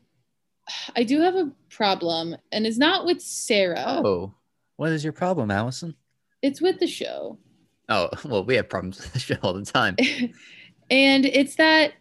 [0.95, 4.02] I do have a problem, and it's not with Sarah.
[4.06, 4.34] Oh,
[4.78, 5.96] what is your problem, Allison?
[6.42, 7.38] It's with the show.
[7.90, 9.96] Oh, well, we have problems with the show all the time.
[10.90, 11.94] and it's that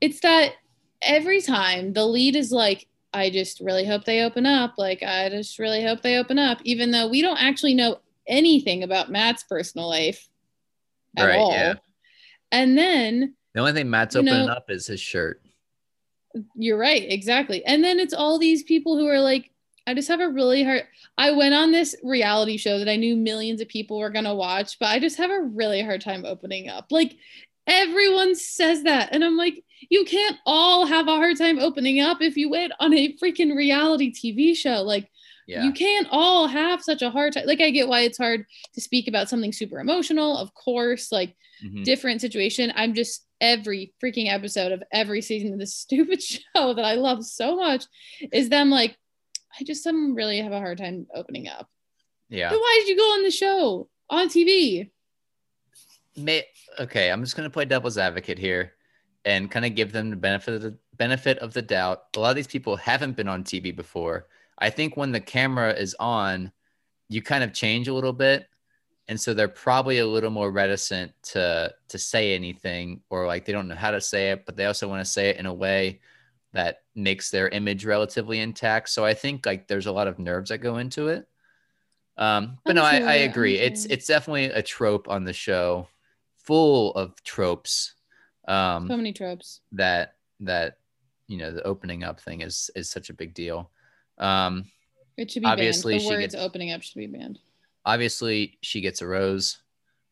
[0.00, 0.52] it's that
[1.02, 5.28] every time the lead is like i just really hope they open up like i
[5.28, 7.96] just really hope they open up even though we don't actually know
[8.28, 10.28] anything about matt's personal life
[11.16, 11.74] at Right, all yeah.
[12.52, 15.42] and then The only thing Matt's opening know- up is his shirt.
[16.56, 17.62] You're right, exactly.
[17.66, 19.50] And then it's all these people who are like,
[19.86, 20.82] I just have a really hard.
[21.18, 24.78] I went on this reality show that I knew millions of people were gonna watch,
[24.78, 26.86] but I just have a really hard time opening up.
[26.90, 27.16] Like
[27.66, 32.20] everyone says that, and I'm like, you can't all have a hard time opening up
[32.22, 34.82] if you went on a freaking reality TV show.
[34.82, 35.10] Like
[35.48, 35.64] Yeah.
[35.64, 37.46] you can't all have such a hard time.
[37.46, 41.10] Like I get why it's hard to speak about something super emotional, of course.
[41.10, 41.84] Like Mhm.
[41.84, 42.72] different situation.
[42.74, 47.24] I'm just every freaking episode of every season of this stupid show that I love
[47.24, 47.84] so much
[48.32, 48.96] is them like,
[49.58, 51.68] I just some really have a hard time opening up.
[52.28, 52.50] Yeah.
[52.50, 54.90] Then why did you go on the show on TV?
[56.16, 56.44] May,
[56.78, 58.72] okay, I'm just gonna play devil's advocate here
[59.24, 62.04] and kind of give them the benefit of the benefit of the doubt.
[62.16, 64.26] A lot of these people haven't been on TV before.
[64.58, 66.52] I think when the camera is on,
[67.08, 68.46] you kind of change a little bit.
[69.08, 73.52] And so they're probably a little more reticent to to say anything or like they
[73.52, 75.54] don't know how to say it, but they also want to say it in a
[75.54, 76.00] way
[76.52, 78.88] that makes their image relatively intact.
[78.90, 81.26] So I think like there's a lot of nerves that go into it.
[82.18, 83.56] Um, but no, I, I agree.
[83.58, 85.88] It's it's definitely a trope on the show,
[86.36, 87.94] full of tropes.
[88.46, 89.60] Um, So many tropes.
[89.72, 90.78] that that
[91.26, 93.70] you know the opening up thing is is such a big deal.
[94.18, 94.66] Um,
[95.16, 96.02] It should be obviously banned.
[96.02, 97.38] she The words gets- opening up should be banned.
[97.86, 99.58] obviously she gets a rose.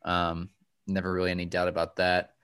[0.02, 0.48] Um,
[0.86, 2.34] never really any doubt about that.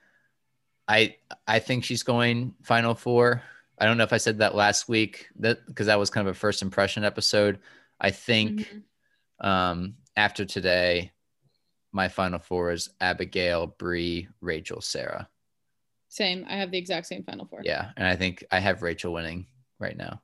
[0.87, 1.17] I
[1.49, 3.43] I think she's going final four.
[3.79, 6.35] I don't know if I said that last week that because that was kind of
[6.35, 7.59] a first impression episode.
[8.01, 8.69] I think
[9.41, 9.47] Mhm.
[9.47, 11.12] um, after today,
[11.93, 15.29] my final four is Abigail, Bree, Rachel, Sarah.
[16.09, 16.47] Same.
[16.49, 17.61] I have the exact same final four.
[17.65, 19.47] Yeah, and I think I have Rachel winning
[19.79, 20.23] right now.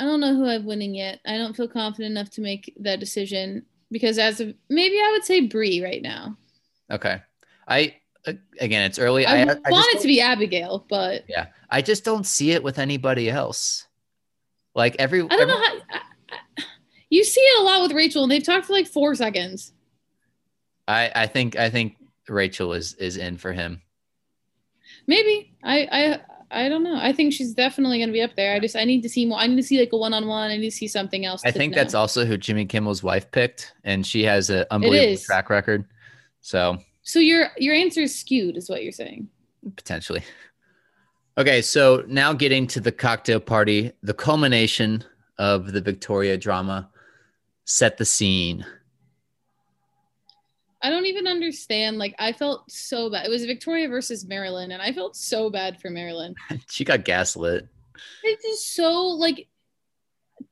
[0.00, 1.20] I don't know who I'm winning yet.
[1.26, 5.24] I don't feel confident enough to make that decision because as of maybe I would
[5.24, 6.36] say Bree right now.
[6.90, 7.20] Okay,
[7.66, 7.96] I
[8.60, 9.26] again, it's early.
[9.26, 12.52] I, I, I want just it to be Abigail, but Yeah, I just don't see
[12.52, 13.86] it with anybody else.
[14.74, 15.74] Like every, I don't every- know how.
[15.90, 16.00] I,
[16.58, 16.62] I,
[17.10, 19.72] you see it a lot with Rachel, and they've talked for like four seconds.
[20.86, 21.96] I I think I think
[22.28, 23.82] Rachel is is in for him.
[25.06, 26.96] Maybe I I I don't know.
[26.96, 28.54] I think she's definitely going to be up there.
[28.54, 29.38] I just I need to see more.
[29.38, 30.50] I need to see like a one on one.
[30.50, 31.42] I need to see something else.
[31.44, 31.80] I think know.
[31.80, 35.86] that's also who Jimmy Kimmel's wife picked, and she has an unbelievable track record.
[36.40, 36.78] So
[37.08, 39.28] So your your answer is skewed, is what you're saying.
[39.76, 40.22] potentially.
[41.38, 45.02] Okay, so now getting to the cocktail party, the culmination
[45.38, 46.90] of the Victoria drama.
[47.64, 48.64] Set the scene.
[50.82, 51.96] I don't even understand.
[51.96, 53.24] Like, I felt so bad.
[53.24, 56.34] It was Victoria versus Marilyn, and I felt so bad for Marilyn.
[56.68, 57.66] she got gaslit.
[58.22, 59.48] It's just so like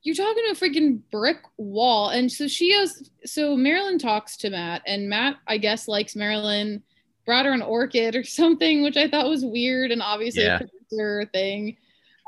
[0.07, 2.11] you're talking to a freaking brick wall.
[2.11, 6.81] And so she goes, so Marilyn talks to Matt, and Matt, I guess, likes Marilyn,
[7.25, 10.57] brought her an orchid or something, which I thought was weird and obviously Yeah.
[10.57, 11.77] a producer thing.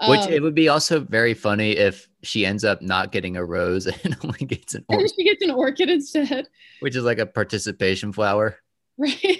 [0.09, 3.45] Which Um, it would be also very funny if she ends up not getting a
[3.45, 6.49] rose and only gets an and orchid, she gets an orchid instead.
[6.81, 8.59] which is like a participation flower.
[8.99, 9.39] right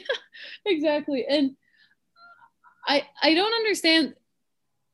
[0.67, 1.57] exactly and
[2.87, 4.15] i i don't understand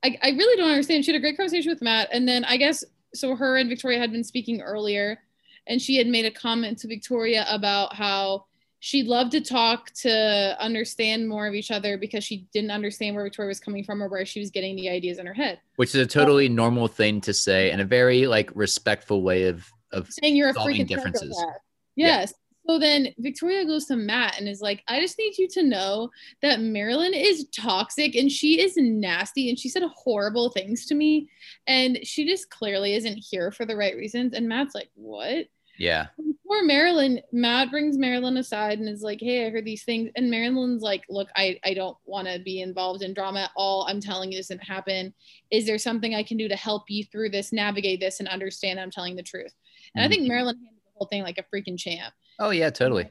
[0.02, 2.56] I, I really don't understand she had a great conversation with matt and then i
[2.56, 2.82] guess
[3.14, 5.18] so her and victoria had been speaking earlier
[5.66, 8.44] and she had made a comment to victoria about how
[8.80, 13.24] she'd love to talk to understand more of each other because she didn't understand where
[13.24, 15.90] victoria was coming from or where she was getting the ideas in her head Which
[15.90, 20.08] is a totally normal thing to say and a very like respectful way of of
[20.10, 21.42] saying you're a freaking differences.
[21.96, 22.32] Yes.
[22.32, 22.43] Yeah.
[22.66, 26.10] So then Victoria goes to Matt and is like, I just need you to know
[26.40, 31.28] that Marilyn is toxic and she is nasty and she said horrible things to me.
[31.66, 34.32] And she just clearly isn't here for the right reasons.
[34.32, 35.46] And Matt's like, What?
[35.76, 36.06] yeah.
[36.46, 37.20] Poor Marilyn.
[37.32, 40.10] Matt brings Marilyn aside and is like, Hey, I heard these things.
[40.16, 43.86] And Marilyn's like, Look, I, I don't want to be involved in drama at all.
[43.88, 45.12] I'm telling you this didn't happen.
[45.50, 48.78] Is there something I can do to help you through this, navigate this, and understand
[48.78, 49.52] that I'm telling the truth?
[49.94, 50.28] And I think Mhm.
[50.28, 52.14] Marilyn handled the whole thing like a freaking champ.
[52.38, 53.08] Oh yeah, totally.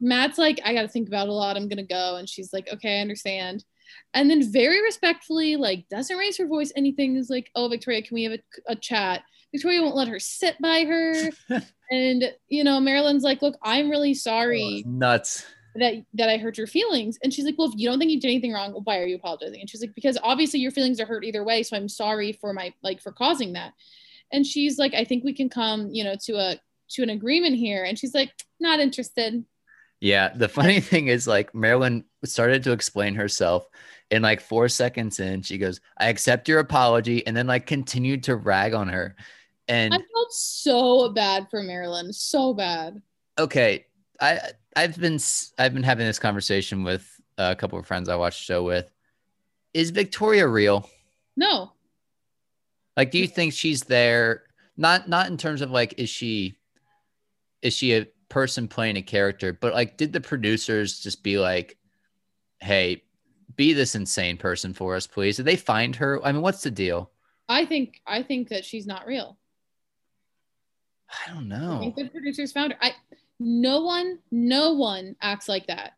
[0.00, 1.56] Matt's like, I got to think about a lot.
[1.56, 2.16] I'm going to go.
[2.16, 3.64] And she's like, okay, I understand.
[4.12, 7.16] And then very respectfully, like, doesn't raise her voice, anything.
[7.16, 8.38] Is like, oh, Victoria, can we have a,
[8.72, 9.22] a chat?
[9.52, 11.30] Victoria won't let her sit by her.
[11.90, 15.46] and, you know, Marilyn's like, look, I'm really Oh, sorry it's nuts.
[15.76, 17.18] that that I hurt your feelings.
[17.22, 19.16] And she's like, well, if you don't think you did anything wrong, why are you
[19.16, 19.60] apologizing?
[19.60, 21.62] And she's like, because obviously your feelings are hurt either way.
[21.62, 23.72] So I'm sorry for my, like, for causing that.
[24.32, 26.56] And she's like, I think we can come, you know, to a,
[26.90, 27.84] to an agreement here.
[27.84, 29.44] And she's like, not interested.
[30.00, 33.66] Yeah, the funny thing is like Marilyn started to explain herself
[34.10, 38.24] and like 4 seconds in she goes, "I accept your apology" and then like continued
[38.24, 39.16] to rag on her.
[39.68, 43.00] And I felt so bad for Marilyn, so bad.
[43.38, 43.86] okay,
[44.20, 44.40] I
[44.76, 45.18] I've been
[45.58, 48.90] I've been having this conversation with a couple of friends I watched the show with.
[49.72, 50.88] Is Victoria real?
[51.36, 51.72] No,
[52.96, 54.44] Like do you think she's there
[54.76, 56.56] not not in terms of like is she
[57.64, 61.76] is she a person playing a character, but like did the producers just be like,
[62.60, 63.02] "Hey,
[63.56, 66.24] be this insane person for us, please." Did they find her?
[66.24, 67.10] I mean, what's the deal?
[67.48, 69.38] I think I think that she's not real.
[71.10, 71.78] I don't know.
[71.78, 72.78] I think the producers found her.
[72.80, 72.92] I
[73.40, 75.92] no one, no one acts like that.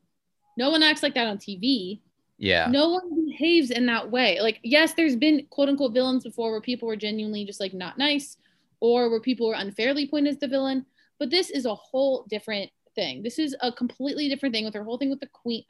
[0.57, 2.01] No one acts like that on TV.
[2.39, 2.69] Yeah.
[2.71, 4.41] No one behaves in that way.
[4.41, 7.99] Like, yes, there's been quote unquote villains before where people were genuinely just like not
[7.99, 8.37] nice
[8.81, 10.87] or where people were unfairly pointed as the villain.
[11.19, 13.23] But this is a whole different thing.
[13.23, 15.65] This is a completely different thing with her whole thing with the queen.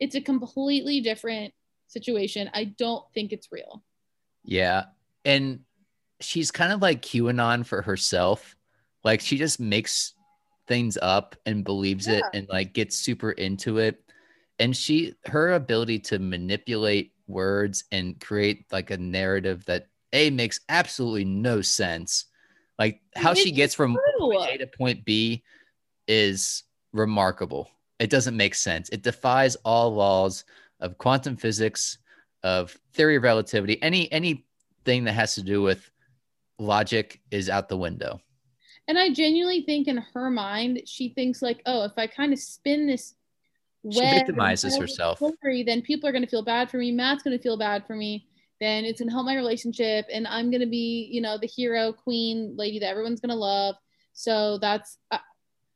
[0.00, 1.52] It's a completely different
[1.86, 2.50] situation.
[2.52, 3.82] I don't think it's real.
[4.44, 4.84] Yeah.
[5.24, 5.60] And
[6.20, 8.56] she's kind of like QAnon for herself.
[9.04, 10.14] Like she just makes
[10.66, 14.02] things up and believes it and like gets super into it.
[14.58, 20.60] And she her ability to manipulate words and create like a narrative that A makes
[20.68, 22.26] absolutely no sense.
[22.78, 25.42] Like how she gets from point A to point B
[26.06, 26.62] is
[26.92, 27.70] remarkable.
[27.98, 28.88] It doesn't make sense.
[28.90, 30.44] It defies all laws
[30.80, 31.98] of quantum physics,
[32.44, 33.82] of theory of relativity.
[33.82, 35.90] Any anything that has to do with
[36.58, 38.20] logic is out the window.
[38.86, 42.38] And I genuinely think in her mind, she thinks like, oh, if I kind of
[42.38, 43.14] spin this
[43.90, 45.18] She web and victimizes herself.
[45.18, 46.90] story, then people are going to feel bad for me.
[46.90, 48.27] Matt's going to feel bad for me.
[48.60, 51.46] Then it's going to help my relationship, and I'm going to be, you know, the
[51.46, 53.76] hero, queen, lady that everyone's going to love.
[54.14, 55.20] So that's, I,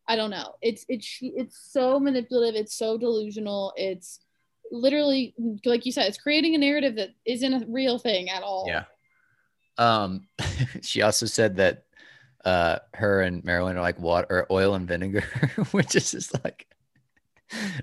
[0.08, 0.54] I don't know.
[0.60, 2.60] It's it's it's so manipulative.
[2.60, 3.72] It's so delusional.
[3.76, 4.20] It's
[4.72, 8.64] literally, like you said, it's creating a narrative that isn't a real thing at all.
[8.66, 8.84] Yeah.
[9.78, 10.28] Um,
[10.82, 11.84] she also said that
[12.44, 15.24] uh, her and Marilyn are like water or oil and vinegar,
[15.70, 16.66] which is just like,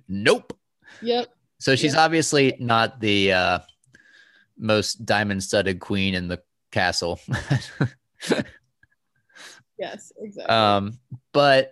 [0.07, 0.57] nope.
[1.01, 1.27] Yep.
[1.59, 3.59] So she's obviously not the uh,
[4.59, 6.41] most diamond studded queen in the
[6.71, 7.19] castle.
[9.79, 10.11] Yes.
[10.21, 10.53] Exactly.
[10.53, 10.99] um,
[11.31, 11.71] but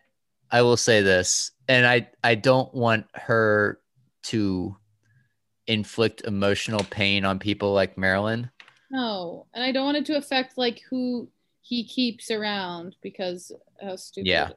[0.49, 3.79] I will say this, and I, I don't want her
[4.23, 4.75] to
[5.67, 8.49] inflict emotional pain on people like Marilyn.
[8.89, 11.27] No, and I don't want it to affect like who
[11.61, 14.27] he keeps around because how stupid.
[14.29, 14.49] Yeah.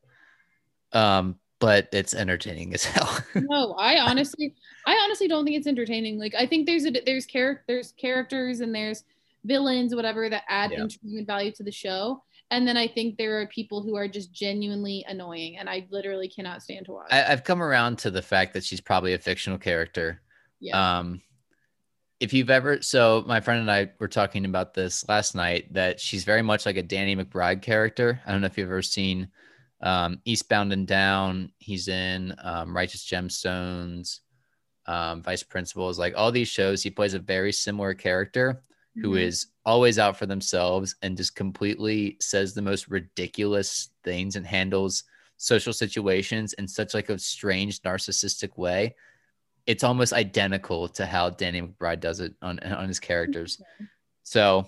[0.93, 3.18] Um, but it's entertaining as hell.
[3.37, 4.55] No, I honestly,
[4.87, 6.18] I honestly don't think it's entertaining.
[6.18, 9.05] Like I think there's a there's character there's characters and there's
[9.44, 10.87] villains whatever that add Yeah.
[11.25, 12.23] value to the show.
[12.51, 16.29] and then I think there are people who are just genuinely annoying, and I literally
[16.29, 17.09] cannot stand to watch.
[17.12, 20.20] I, I've come around to the fact that she's probably a fictional character.
[20.59, 21.23] yeah, Um,
[22.18, 26.01] if you've ever, so my friend and I were talking about this last night that
[26.01, 28.20] she's very much like a Danny McBride character.
[28.27, 29.29] I don't know if you've ever seen
[29.81, 31.53] um, Eastbound and Down.
[31.59, 34.21] He's in um, Righteous Gemstones,
[34.87, 36.83] um, Vice Principals, like all these shows.
[36.83, 38.62] He plays a very similar character
[38.97, 39.21] who Mhm.
[39.23, 45.05] is always out for themselves and just completely says the most ridiculous things and handles
[45.37, 48.95] social situations in such like a strange narcissistic way
[49.66, 53.59] it's almost identical to how danny mcbride does it on on his characters
[54.23, 54.66] so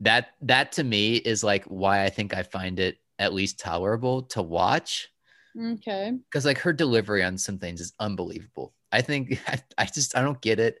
[0.00, 4.22] that that to me is like why i think i find it at least tolerable
[4.22, 5.08] to watch
[5.60, 6.12] okay.
[6.24, 8.74] because like her delivery on some things is unbelievable.
[8.92, 10.80] I think I, I just I don't get it.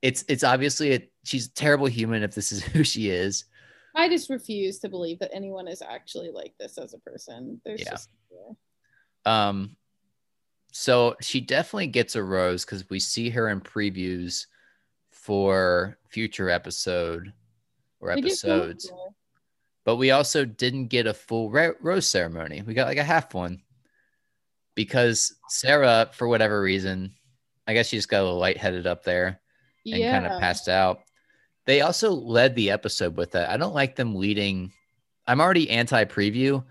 [0.00, 3.44] It's it's obviously a, she's a terrible human if this is who she is.
[3.94, 7.60] I just refuse to believe that anyone is actually like this as a person.
[7.64, 7.90] There's Yeah.
[7.90, 8.08] just
[9.26, 9.76] Um,
[10.72, 14.46] so she definitely gets a rose because we see her in previews
[15.10, 17.32] for future episode
[18.00, 19.14] or episodes, cool.
[19.84, 22.62] But we also didn't get a full ro- rose ceremony.
[22.62, 23.62] We got like a half one
[24.74, 27.14] because Sarah, for whatever reason,
[27.66, 29.40] I guess she just got a little lightheaded up there.
[29.86, 31.00] and Yeah, kind of passed out.
[31.66, 33.50] They also led the episode with that.
[33.50, 34.72] I don't like them leading.
[35.26, 36.64] I'm already anti preview,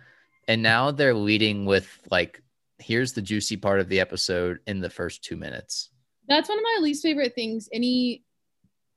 [0.47, 2.41] and now they're leading with like,
[2.79, 5.89] here's the juicy part of the episode in the first two minutes.
[6.27, 8.23] that's one of my least favorite things any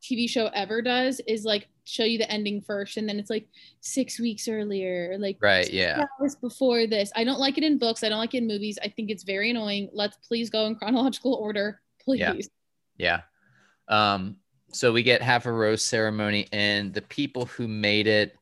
[0.03, 3.47] TV show ever does is like show you the ending first, and then it's like
[3.81, 5.71] six weeks earlier, like Right.
[5.73, 6.05] Yeah.
[6.21, 7.13] hours before this.
[7.15, 8.03] I don't like it in books.
[8.03, 8.79] I don't like it in movies.
[8.83, 9.91] I think it's very annoying.
[9.93, 12.21] Let's please go in chronological order, please.
[12.21, 12.35] Yeah.
[12.97, 13.21] Yeah.
[14.15, 14.37] Um,
[14.73, 18.35] so we get half a rose ceremony, and the people who made it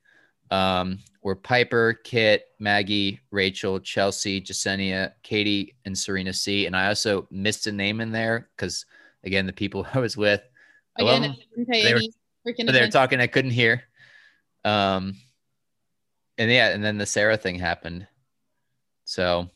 [0.50, 6.66] um, were Piper, Kit, Maggie, Rachel, Chelsea, Jessenia, Katie, and Serena C.
[6.66, 8.84] And I also missed a name in there because,
[9.24, 10.42] again, the people I was with,
[10.98, 11.22] I Again.
[11.24, 12.00] I didn't pay They were-
[12.46, 13.82] freaking they were talking, I couldn't hear.
[14.64, 15.14] Um,
[16.38, 18.06] and yeah, and then the Sarah thing happened.
[19.04, 19.48] So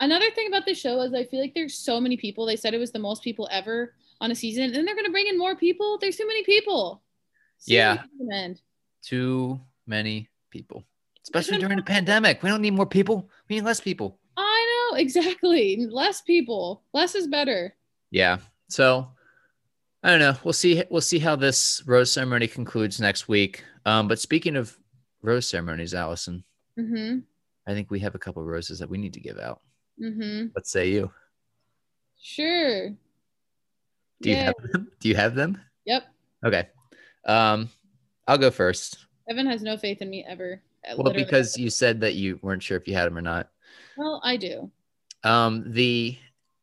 [0.00, 2.44] Another thing about this show is I feel like there's so many people.
[2.46, 5.26] They said it was the most people ever on a season, and they're gonna bring
[5.26, 5.98] in more people.
[5.98, 7.02] There's too many people.
[7.66, 8.02] Too Yeah.
[8.18, 8.56] many
[9.02, 10.82] too many people,
[11.22, 12.42] especially during a pandemic.
[12.42, 13.28] We don't need more people.
[13.48, 14.18] We need less people.
[14.36, 15.86] I know exactly.
[15.88, 16.82] Less people.
[16.92, 17.74] Less is better.
[18.10, 18.38] Yeah.
[18.68, 19.08] So
[20.04, 20.34] I don't know.
[20.44, 20.82] We'll see.
[20.90, 23.64] We'll see how this rose ceremony concludes next week.
[23.86, 24.76] Um, but speaking of
[25.22, 26.44] rose ceremonies, Allison,
[26.78, 27.18] Mm-hmm.
[27.66, 29.60] I think we have a couple roses that we need to give out.
[30.02, 30.46] Mm-hmm.
[30.52, 31.10] What say you?
[32.20, 32.90] Sure.
[34.20, 34.90] Do you have them?
[35.00, 35.60] Do you have them?
[35.86, 36.04] Yep.
[36.44, 36.68] Okay.
[37.26, 37.68] Um,
[38.26, 39.06] I'll go first.
[39.28, 40.60] Evan has no faith in me ever.
[40.98, 43.48] Well, because you said that you weren't sure if you had them or not.
[43.96, 44.70] well, I do.
[45.22, 46.18] Um, the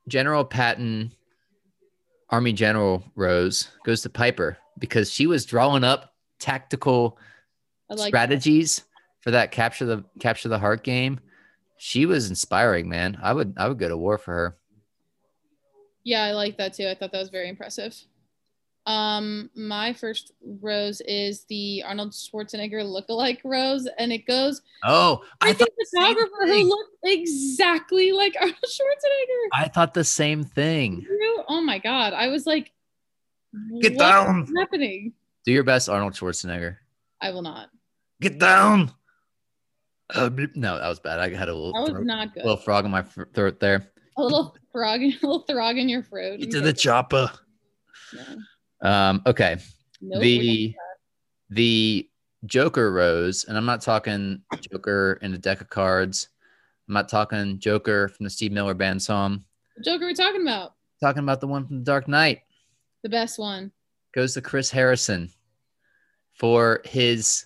[0.07, 1.11] General Patton
[2.31, 7.17] Army General Rose goes to Piper because she was drawing up tactical
[7.89, 8.83] like strategies
[9.19, 11.19] for that capture the capture the heart game.
[11.77, 13.17] She was inspiring, man.
[13.21, 14.57] I would I would go to war for her.
[16.03, 16.87] Yeah, I like that too.
[16.87, 17.95] I thought that was very impressive.
[18.87, 25.53] Um, my first rose is the Arnold Schwarzenegger lookalike rose, and it goes Oh, I
[25.53, 29.47] thought the photographer who looked exactly like Arnold Schwarzenegger.
[29.53, 31.05] I thought the same thing.
[31.47, 32.13] Oh my god!
[32.13, 32.71] I was like,
[33.81, 34.47] Get "What down.
[34.57, 35.13] happening?"
[35.45, 36.77] Do your best, Arnold Schwarzenegger.
[37.21, 37.69] I will not.
[38.19, 38.91] Get down.
[40.13, 41.19] Uh, no, that was bad.
[41.19, 42.43] I had a little, That was throat- not good.
[42.43, 43.91] little frog in my throat there.
[44.17, 46.39] a little frog, a little frog in your throat.
[46.39, 47.31] Get to the chopper.
[48.13, 48.23] No.
[48.81, 49.57] Um, okay.
[50.01, 50.75] Nope, the
[51.49, 52.09] the
[52.45, 54.41] Joker rose, and I'm not talking
[54.71, 56.29] Joker in a deck of cards.
[56.87, 59.43] I'm not talking Joker from the Steve Miller Band song.
[59.75, 60.73] what Joker we talking about?
[60.99, 62.41] talking about the one from The Dark Knight.
[63.03, 63.71] The best one.
[64.13, 65.29] Goes to Chris Harrison
[66.33, 67.45] for his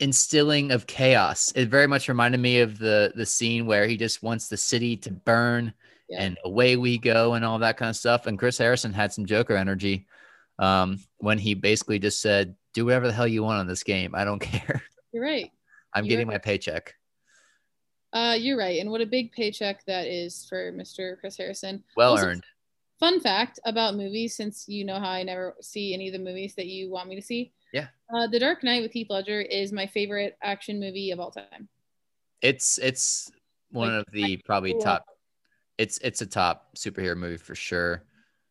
[0.00, 1.52] instilling of chaos.
[1.54, 4.96] It very much reminded me of the the scene where he just wants the city
[4.98, 5.72] to burn
[6.08, 6.22] Yeah.
[6.22, 8.26] and away we go and all that kind of stuff.
[8.26, 10.06] And Chris Harrison had some Joker energy
[10.58, 14.14] um, when he basically just said, "Do whatever the hell you want on this game.
[14.14, 14.82] I don't care.
[15.12, 15.50] You're right.
[15.92, 16.34] I'm You're getting right.
[16.34, 16.94] my paycheck."
[18.12, 18.80] Uh, you're right.
[18.80, 21.18] And what a big paycheck that is for Mr.
[21.18, 21.82] Chris Harrison.
[21.96, 22.44] Well Also, earned.
[23.00, 26.54] Fun fact about movies, since you know how I never see any of the movies
[26.54, 27.52] that you want me to see.
[27.72, 27.88] Yeah.
[28.14, 31.68] Uh, the Dark Knight with Heath Ledger is my favorite action movie of all time.
[32.40, 33.32] It's it's
[33.72, 35.06] one Like, of the probably top.
[35.76, 38.04] It's it's a top superhero movie for sure.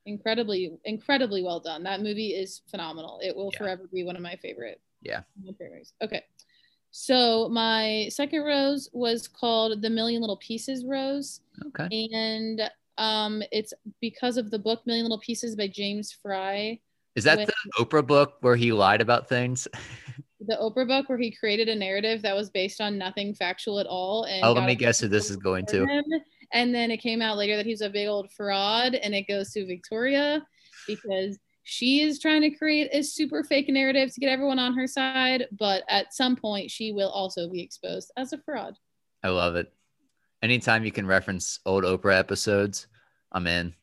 [0.05, 1.83] Incredibly, incredibly well done.
[1.83, 3.19] That movie is phenomenal.
[3.23, 3.57] It will Yeah.
[3.59, 4.81] forever be one of my favorite.
[5.01, 5.21] Yeah.
[5.43, 5.93] My favorite rose.
[6.01, 6.23] Okay.
[6.91, 11.41] So my second rose was called the Million Little Pieces Rose.
[11.67, 12.09] Okay.
[12.13, 16.81] And um, it's because of the book Million Little Pieces by James Frey.
[17.15, 19.67] Is that When- the Oprah book where he lied about things?
[20.45, 23.85] The Oprah book where he created a narrative that was based on nothing factual at
[23.85, 24.25] all.
[24.25, 25.85] And Oh, let me guess who this is going to.
[25.87, 26.03] him.
[26.53, 29.51] And then it came out later that he's a big old fraud, and it goes
[29.51, 30.45] to Victoria
[30.87, 34.85] because she is trying to create a super fake narrative to get everyone on her
[34.87, 35.47] side.
[35.51, 38.77] But at some point, she will also be exposed as a fraud.
[39.23, 39.73] I love it.
[40.41, 42.87] Anytime you can reference old Oprah episodes,
[43.31, 43.73] I'm in.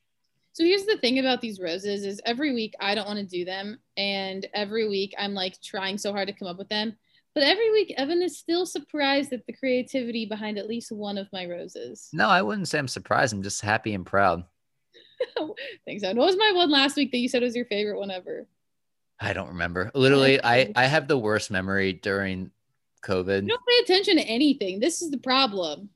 [0.52, 3.44] So here's the thing about these roses is every week I don't want to do
[3.44, 6.96] them and every week I'm like trying so hard to come up with them.
[7.34, 11.28] But every week Evan is still surprised at the creativity behind at least one of
[11.32, 12.08] my roses.
[12.12, 13.32] No, I wouldn't say I'm surprised.
[13.32, 14.44] I'm just happy and proud.
[15.86, 16.16] Thanks, Evan.
[16.16, 18.48] What was my one last week that you said was your favorite one ever?
[19.20, 19.90] I don't remember.
[19.94, 22.50] Literally, I I have the worst memory during
[23.04, 23.42] COVID.
[23.42, 24.80] You don't pay attention to anything.
[24.80, 25.90] This is the problem.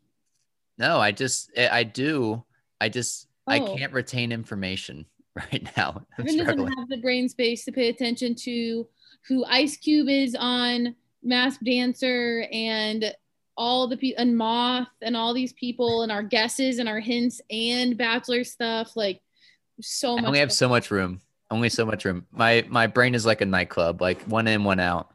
[0.78, 2.44] No, I just I I do.
[2.80, 3.76] I just I Oh.
[3.76, 6.06] can't retain information right now.
[6.18, 8.86] I'm Evan doesn't have the brain space to pay attention to
[9.26, 10.94] who Ice Cube is on
[11.24, 13.14] Masked Dancer and
[13.56, 17.40] all the people and Moth and all these people and our guesses and our hints
[17.50, 18.96] and Bachelor stuff.
[18.96, 19.20] Like
[19.80, 20.26] so I much.
[20.26, 21.20] only have so much room.
[21.50, 22.26] Only so much room.
[22.32, 25.10] My my brain is like a nightclub, like one in, one out.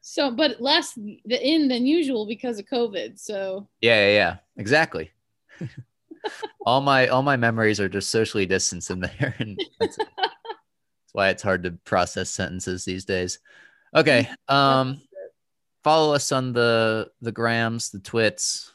[0.00, 3.18] so, but less the in than usual because of COVID.
[3.20, 4.36] So Yeah, yeah, yeah.
[4.56, 5.10] Exactly.
[6.66, 11.28] all my all my memories are just socially distanced in there, and that's, that's why
[11.28, 13.38] it's hard to process sentences these days.
[13.94, 14.28] Okay.
[14.48, 15.00] Um,
[15.84, 18.72] follow us on the the grams, the twits,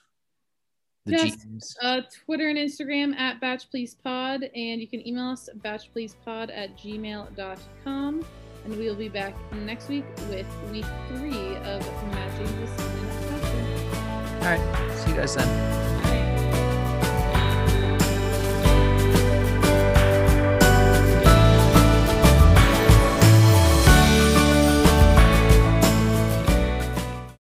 [1.05, 1.17] the.
[1.17, 1.77] G's.
[1.81, 5.93] uh, Twitter and Instagram at Batch Please Pod, and you can email us Batch at
[5.93, 8.25] batchpleasepod at gmail.com.
[8.65, 13.37] And we will be back next week with week three of Matching the Season.
[14.41, 14.97] All right.
[14.97, 15.86] See you guys then.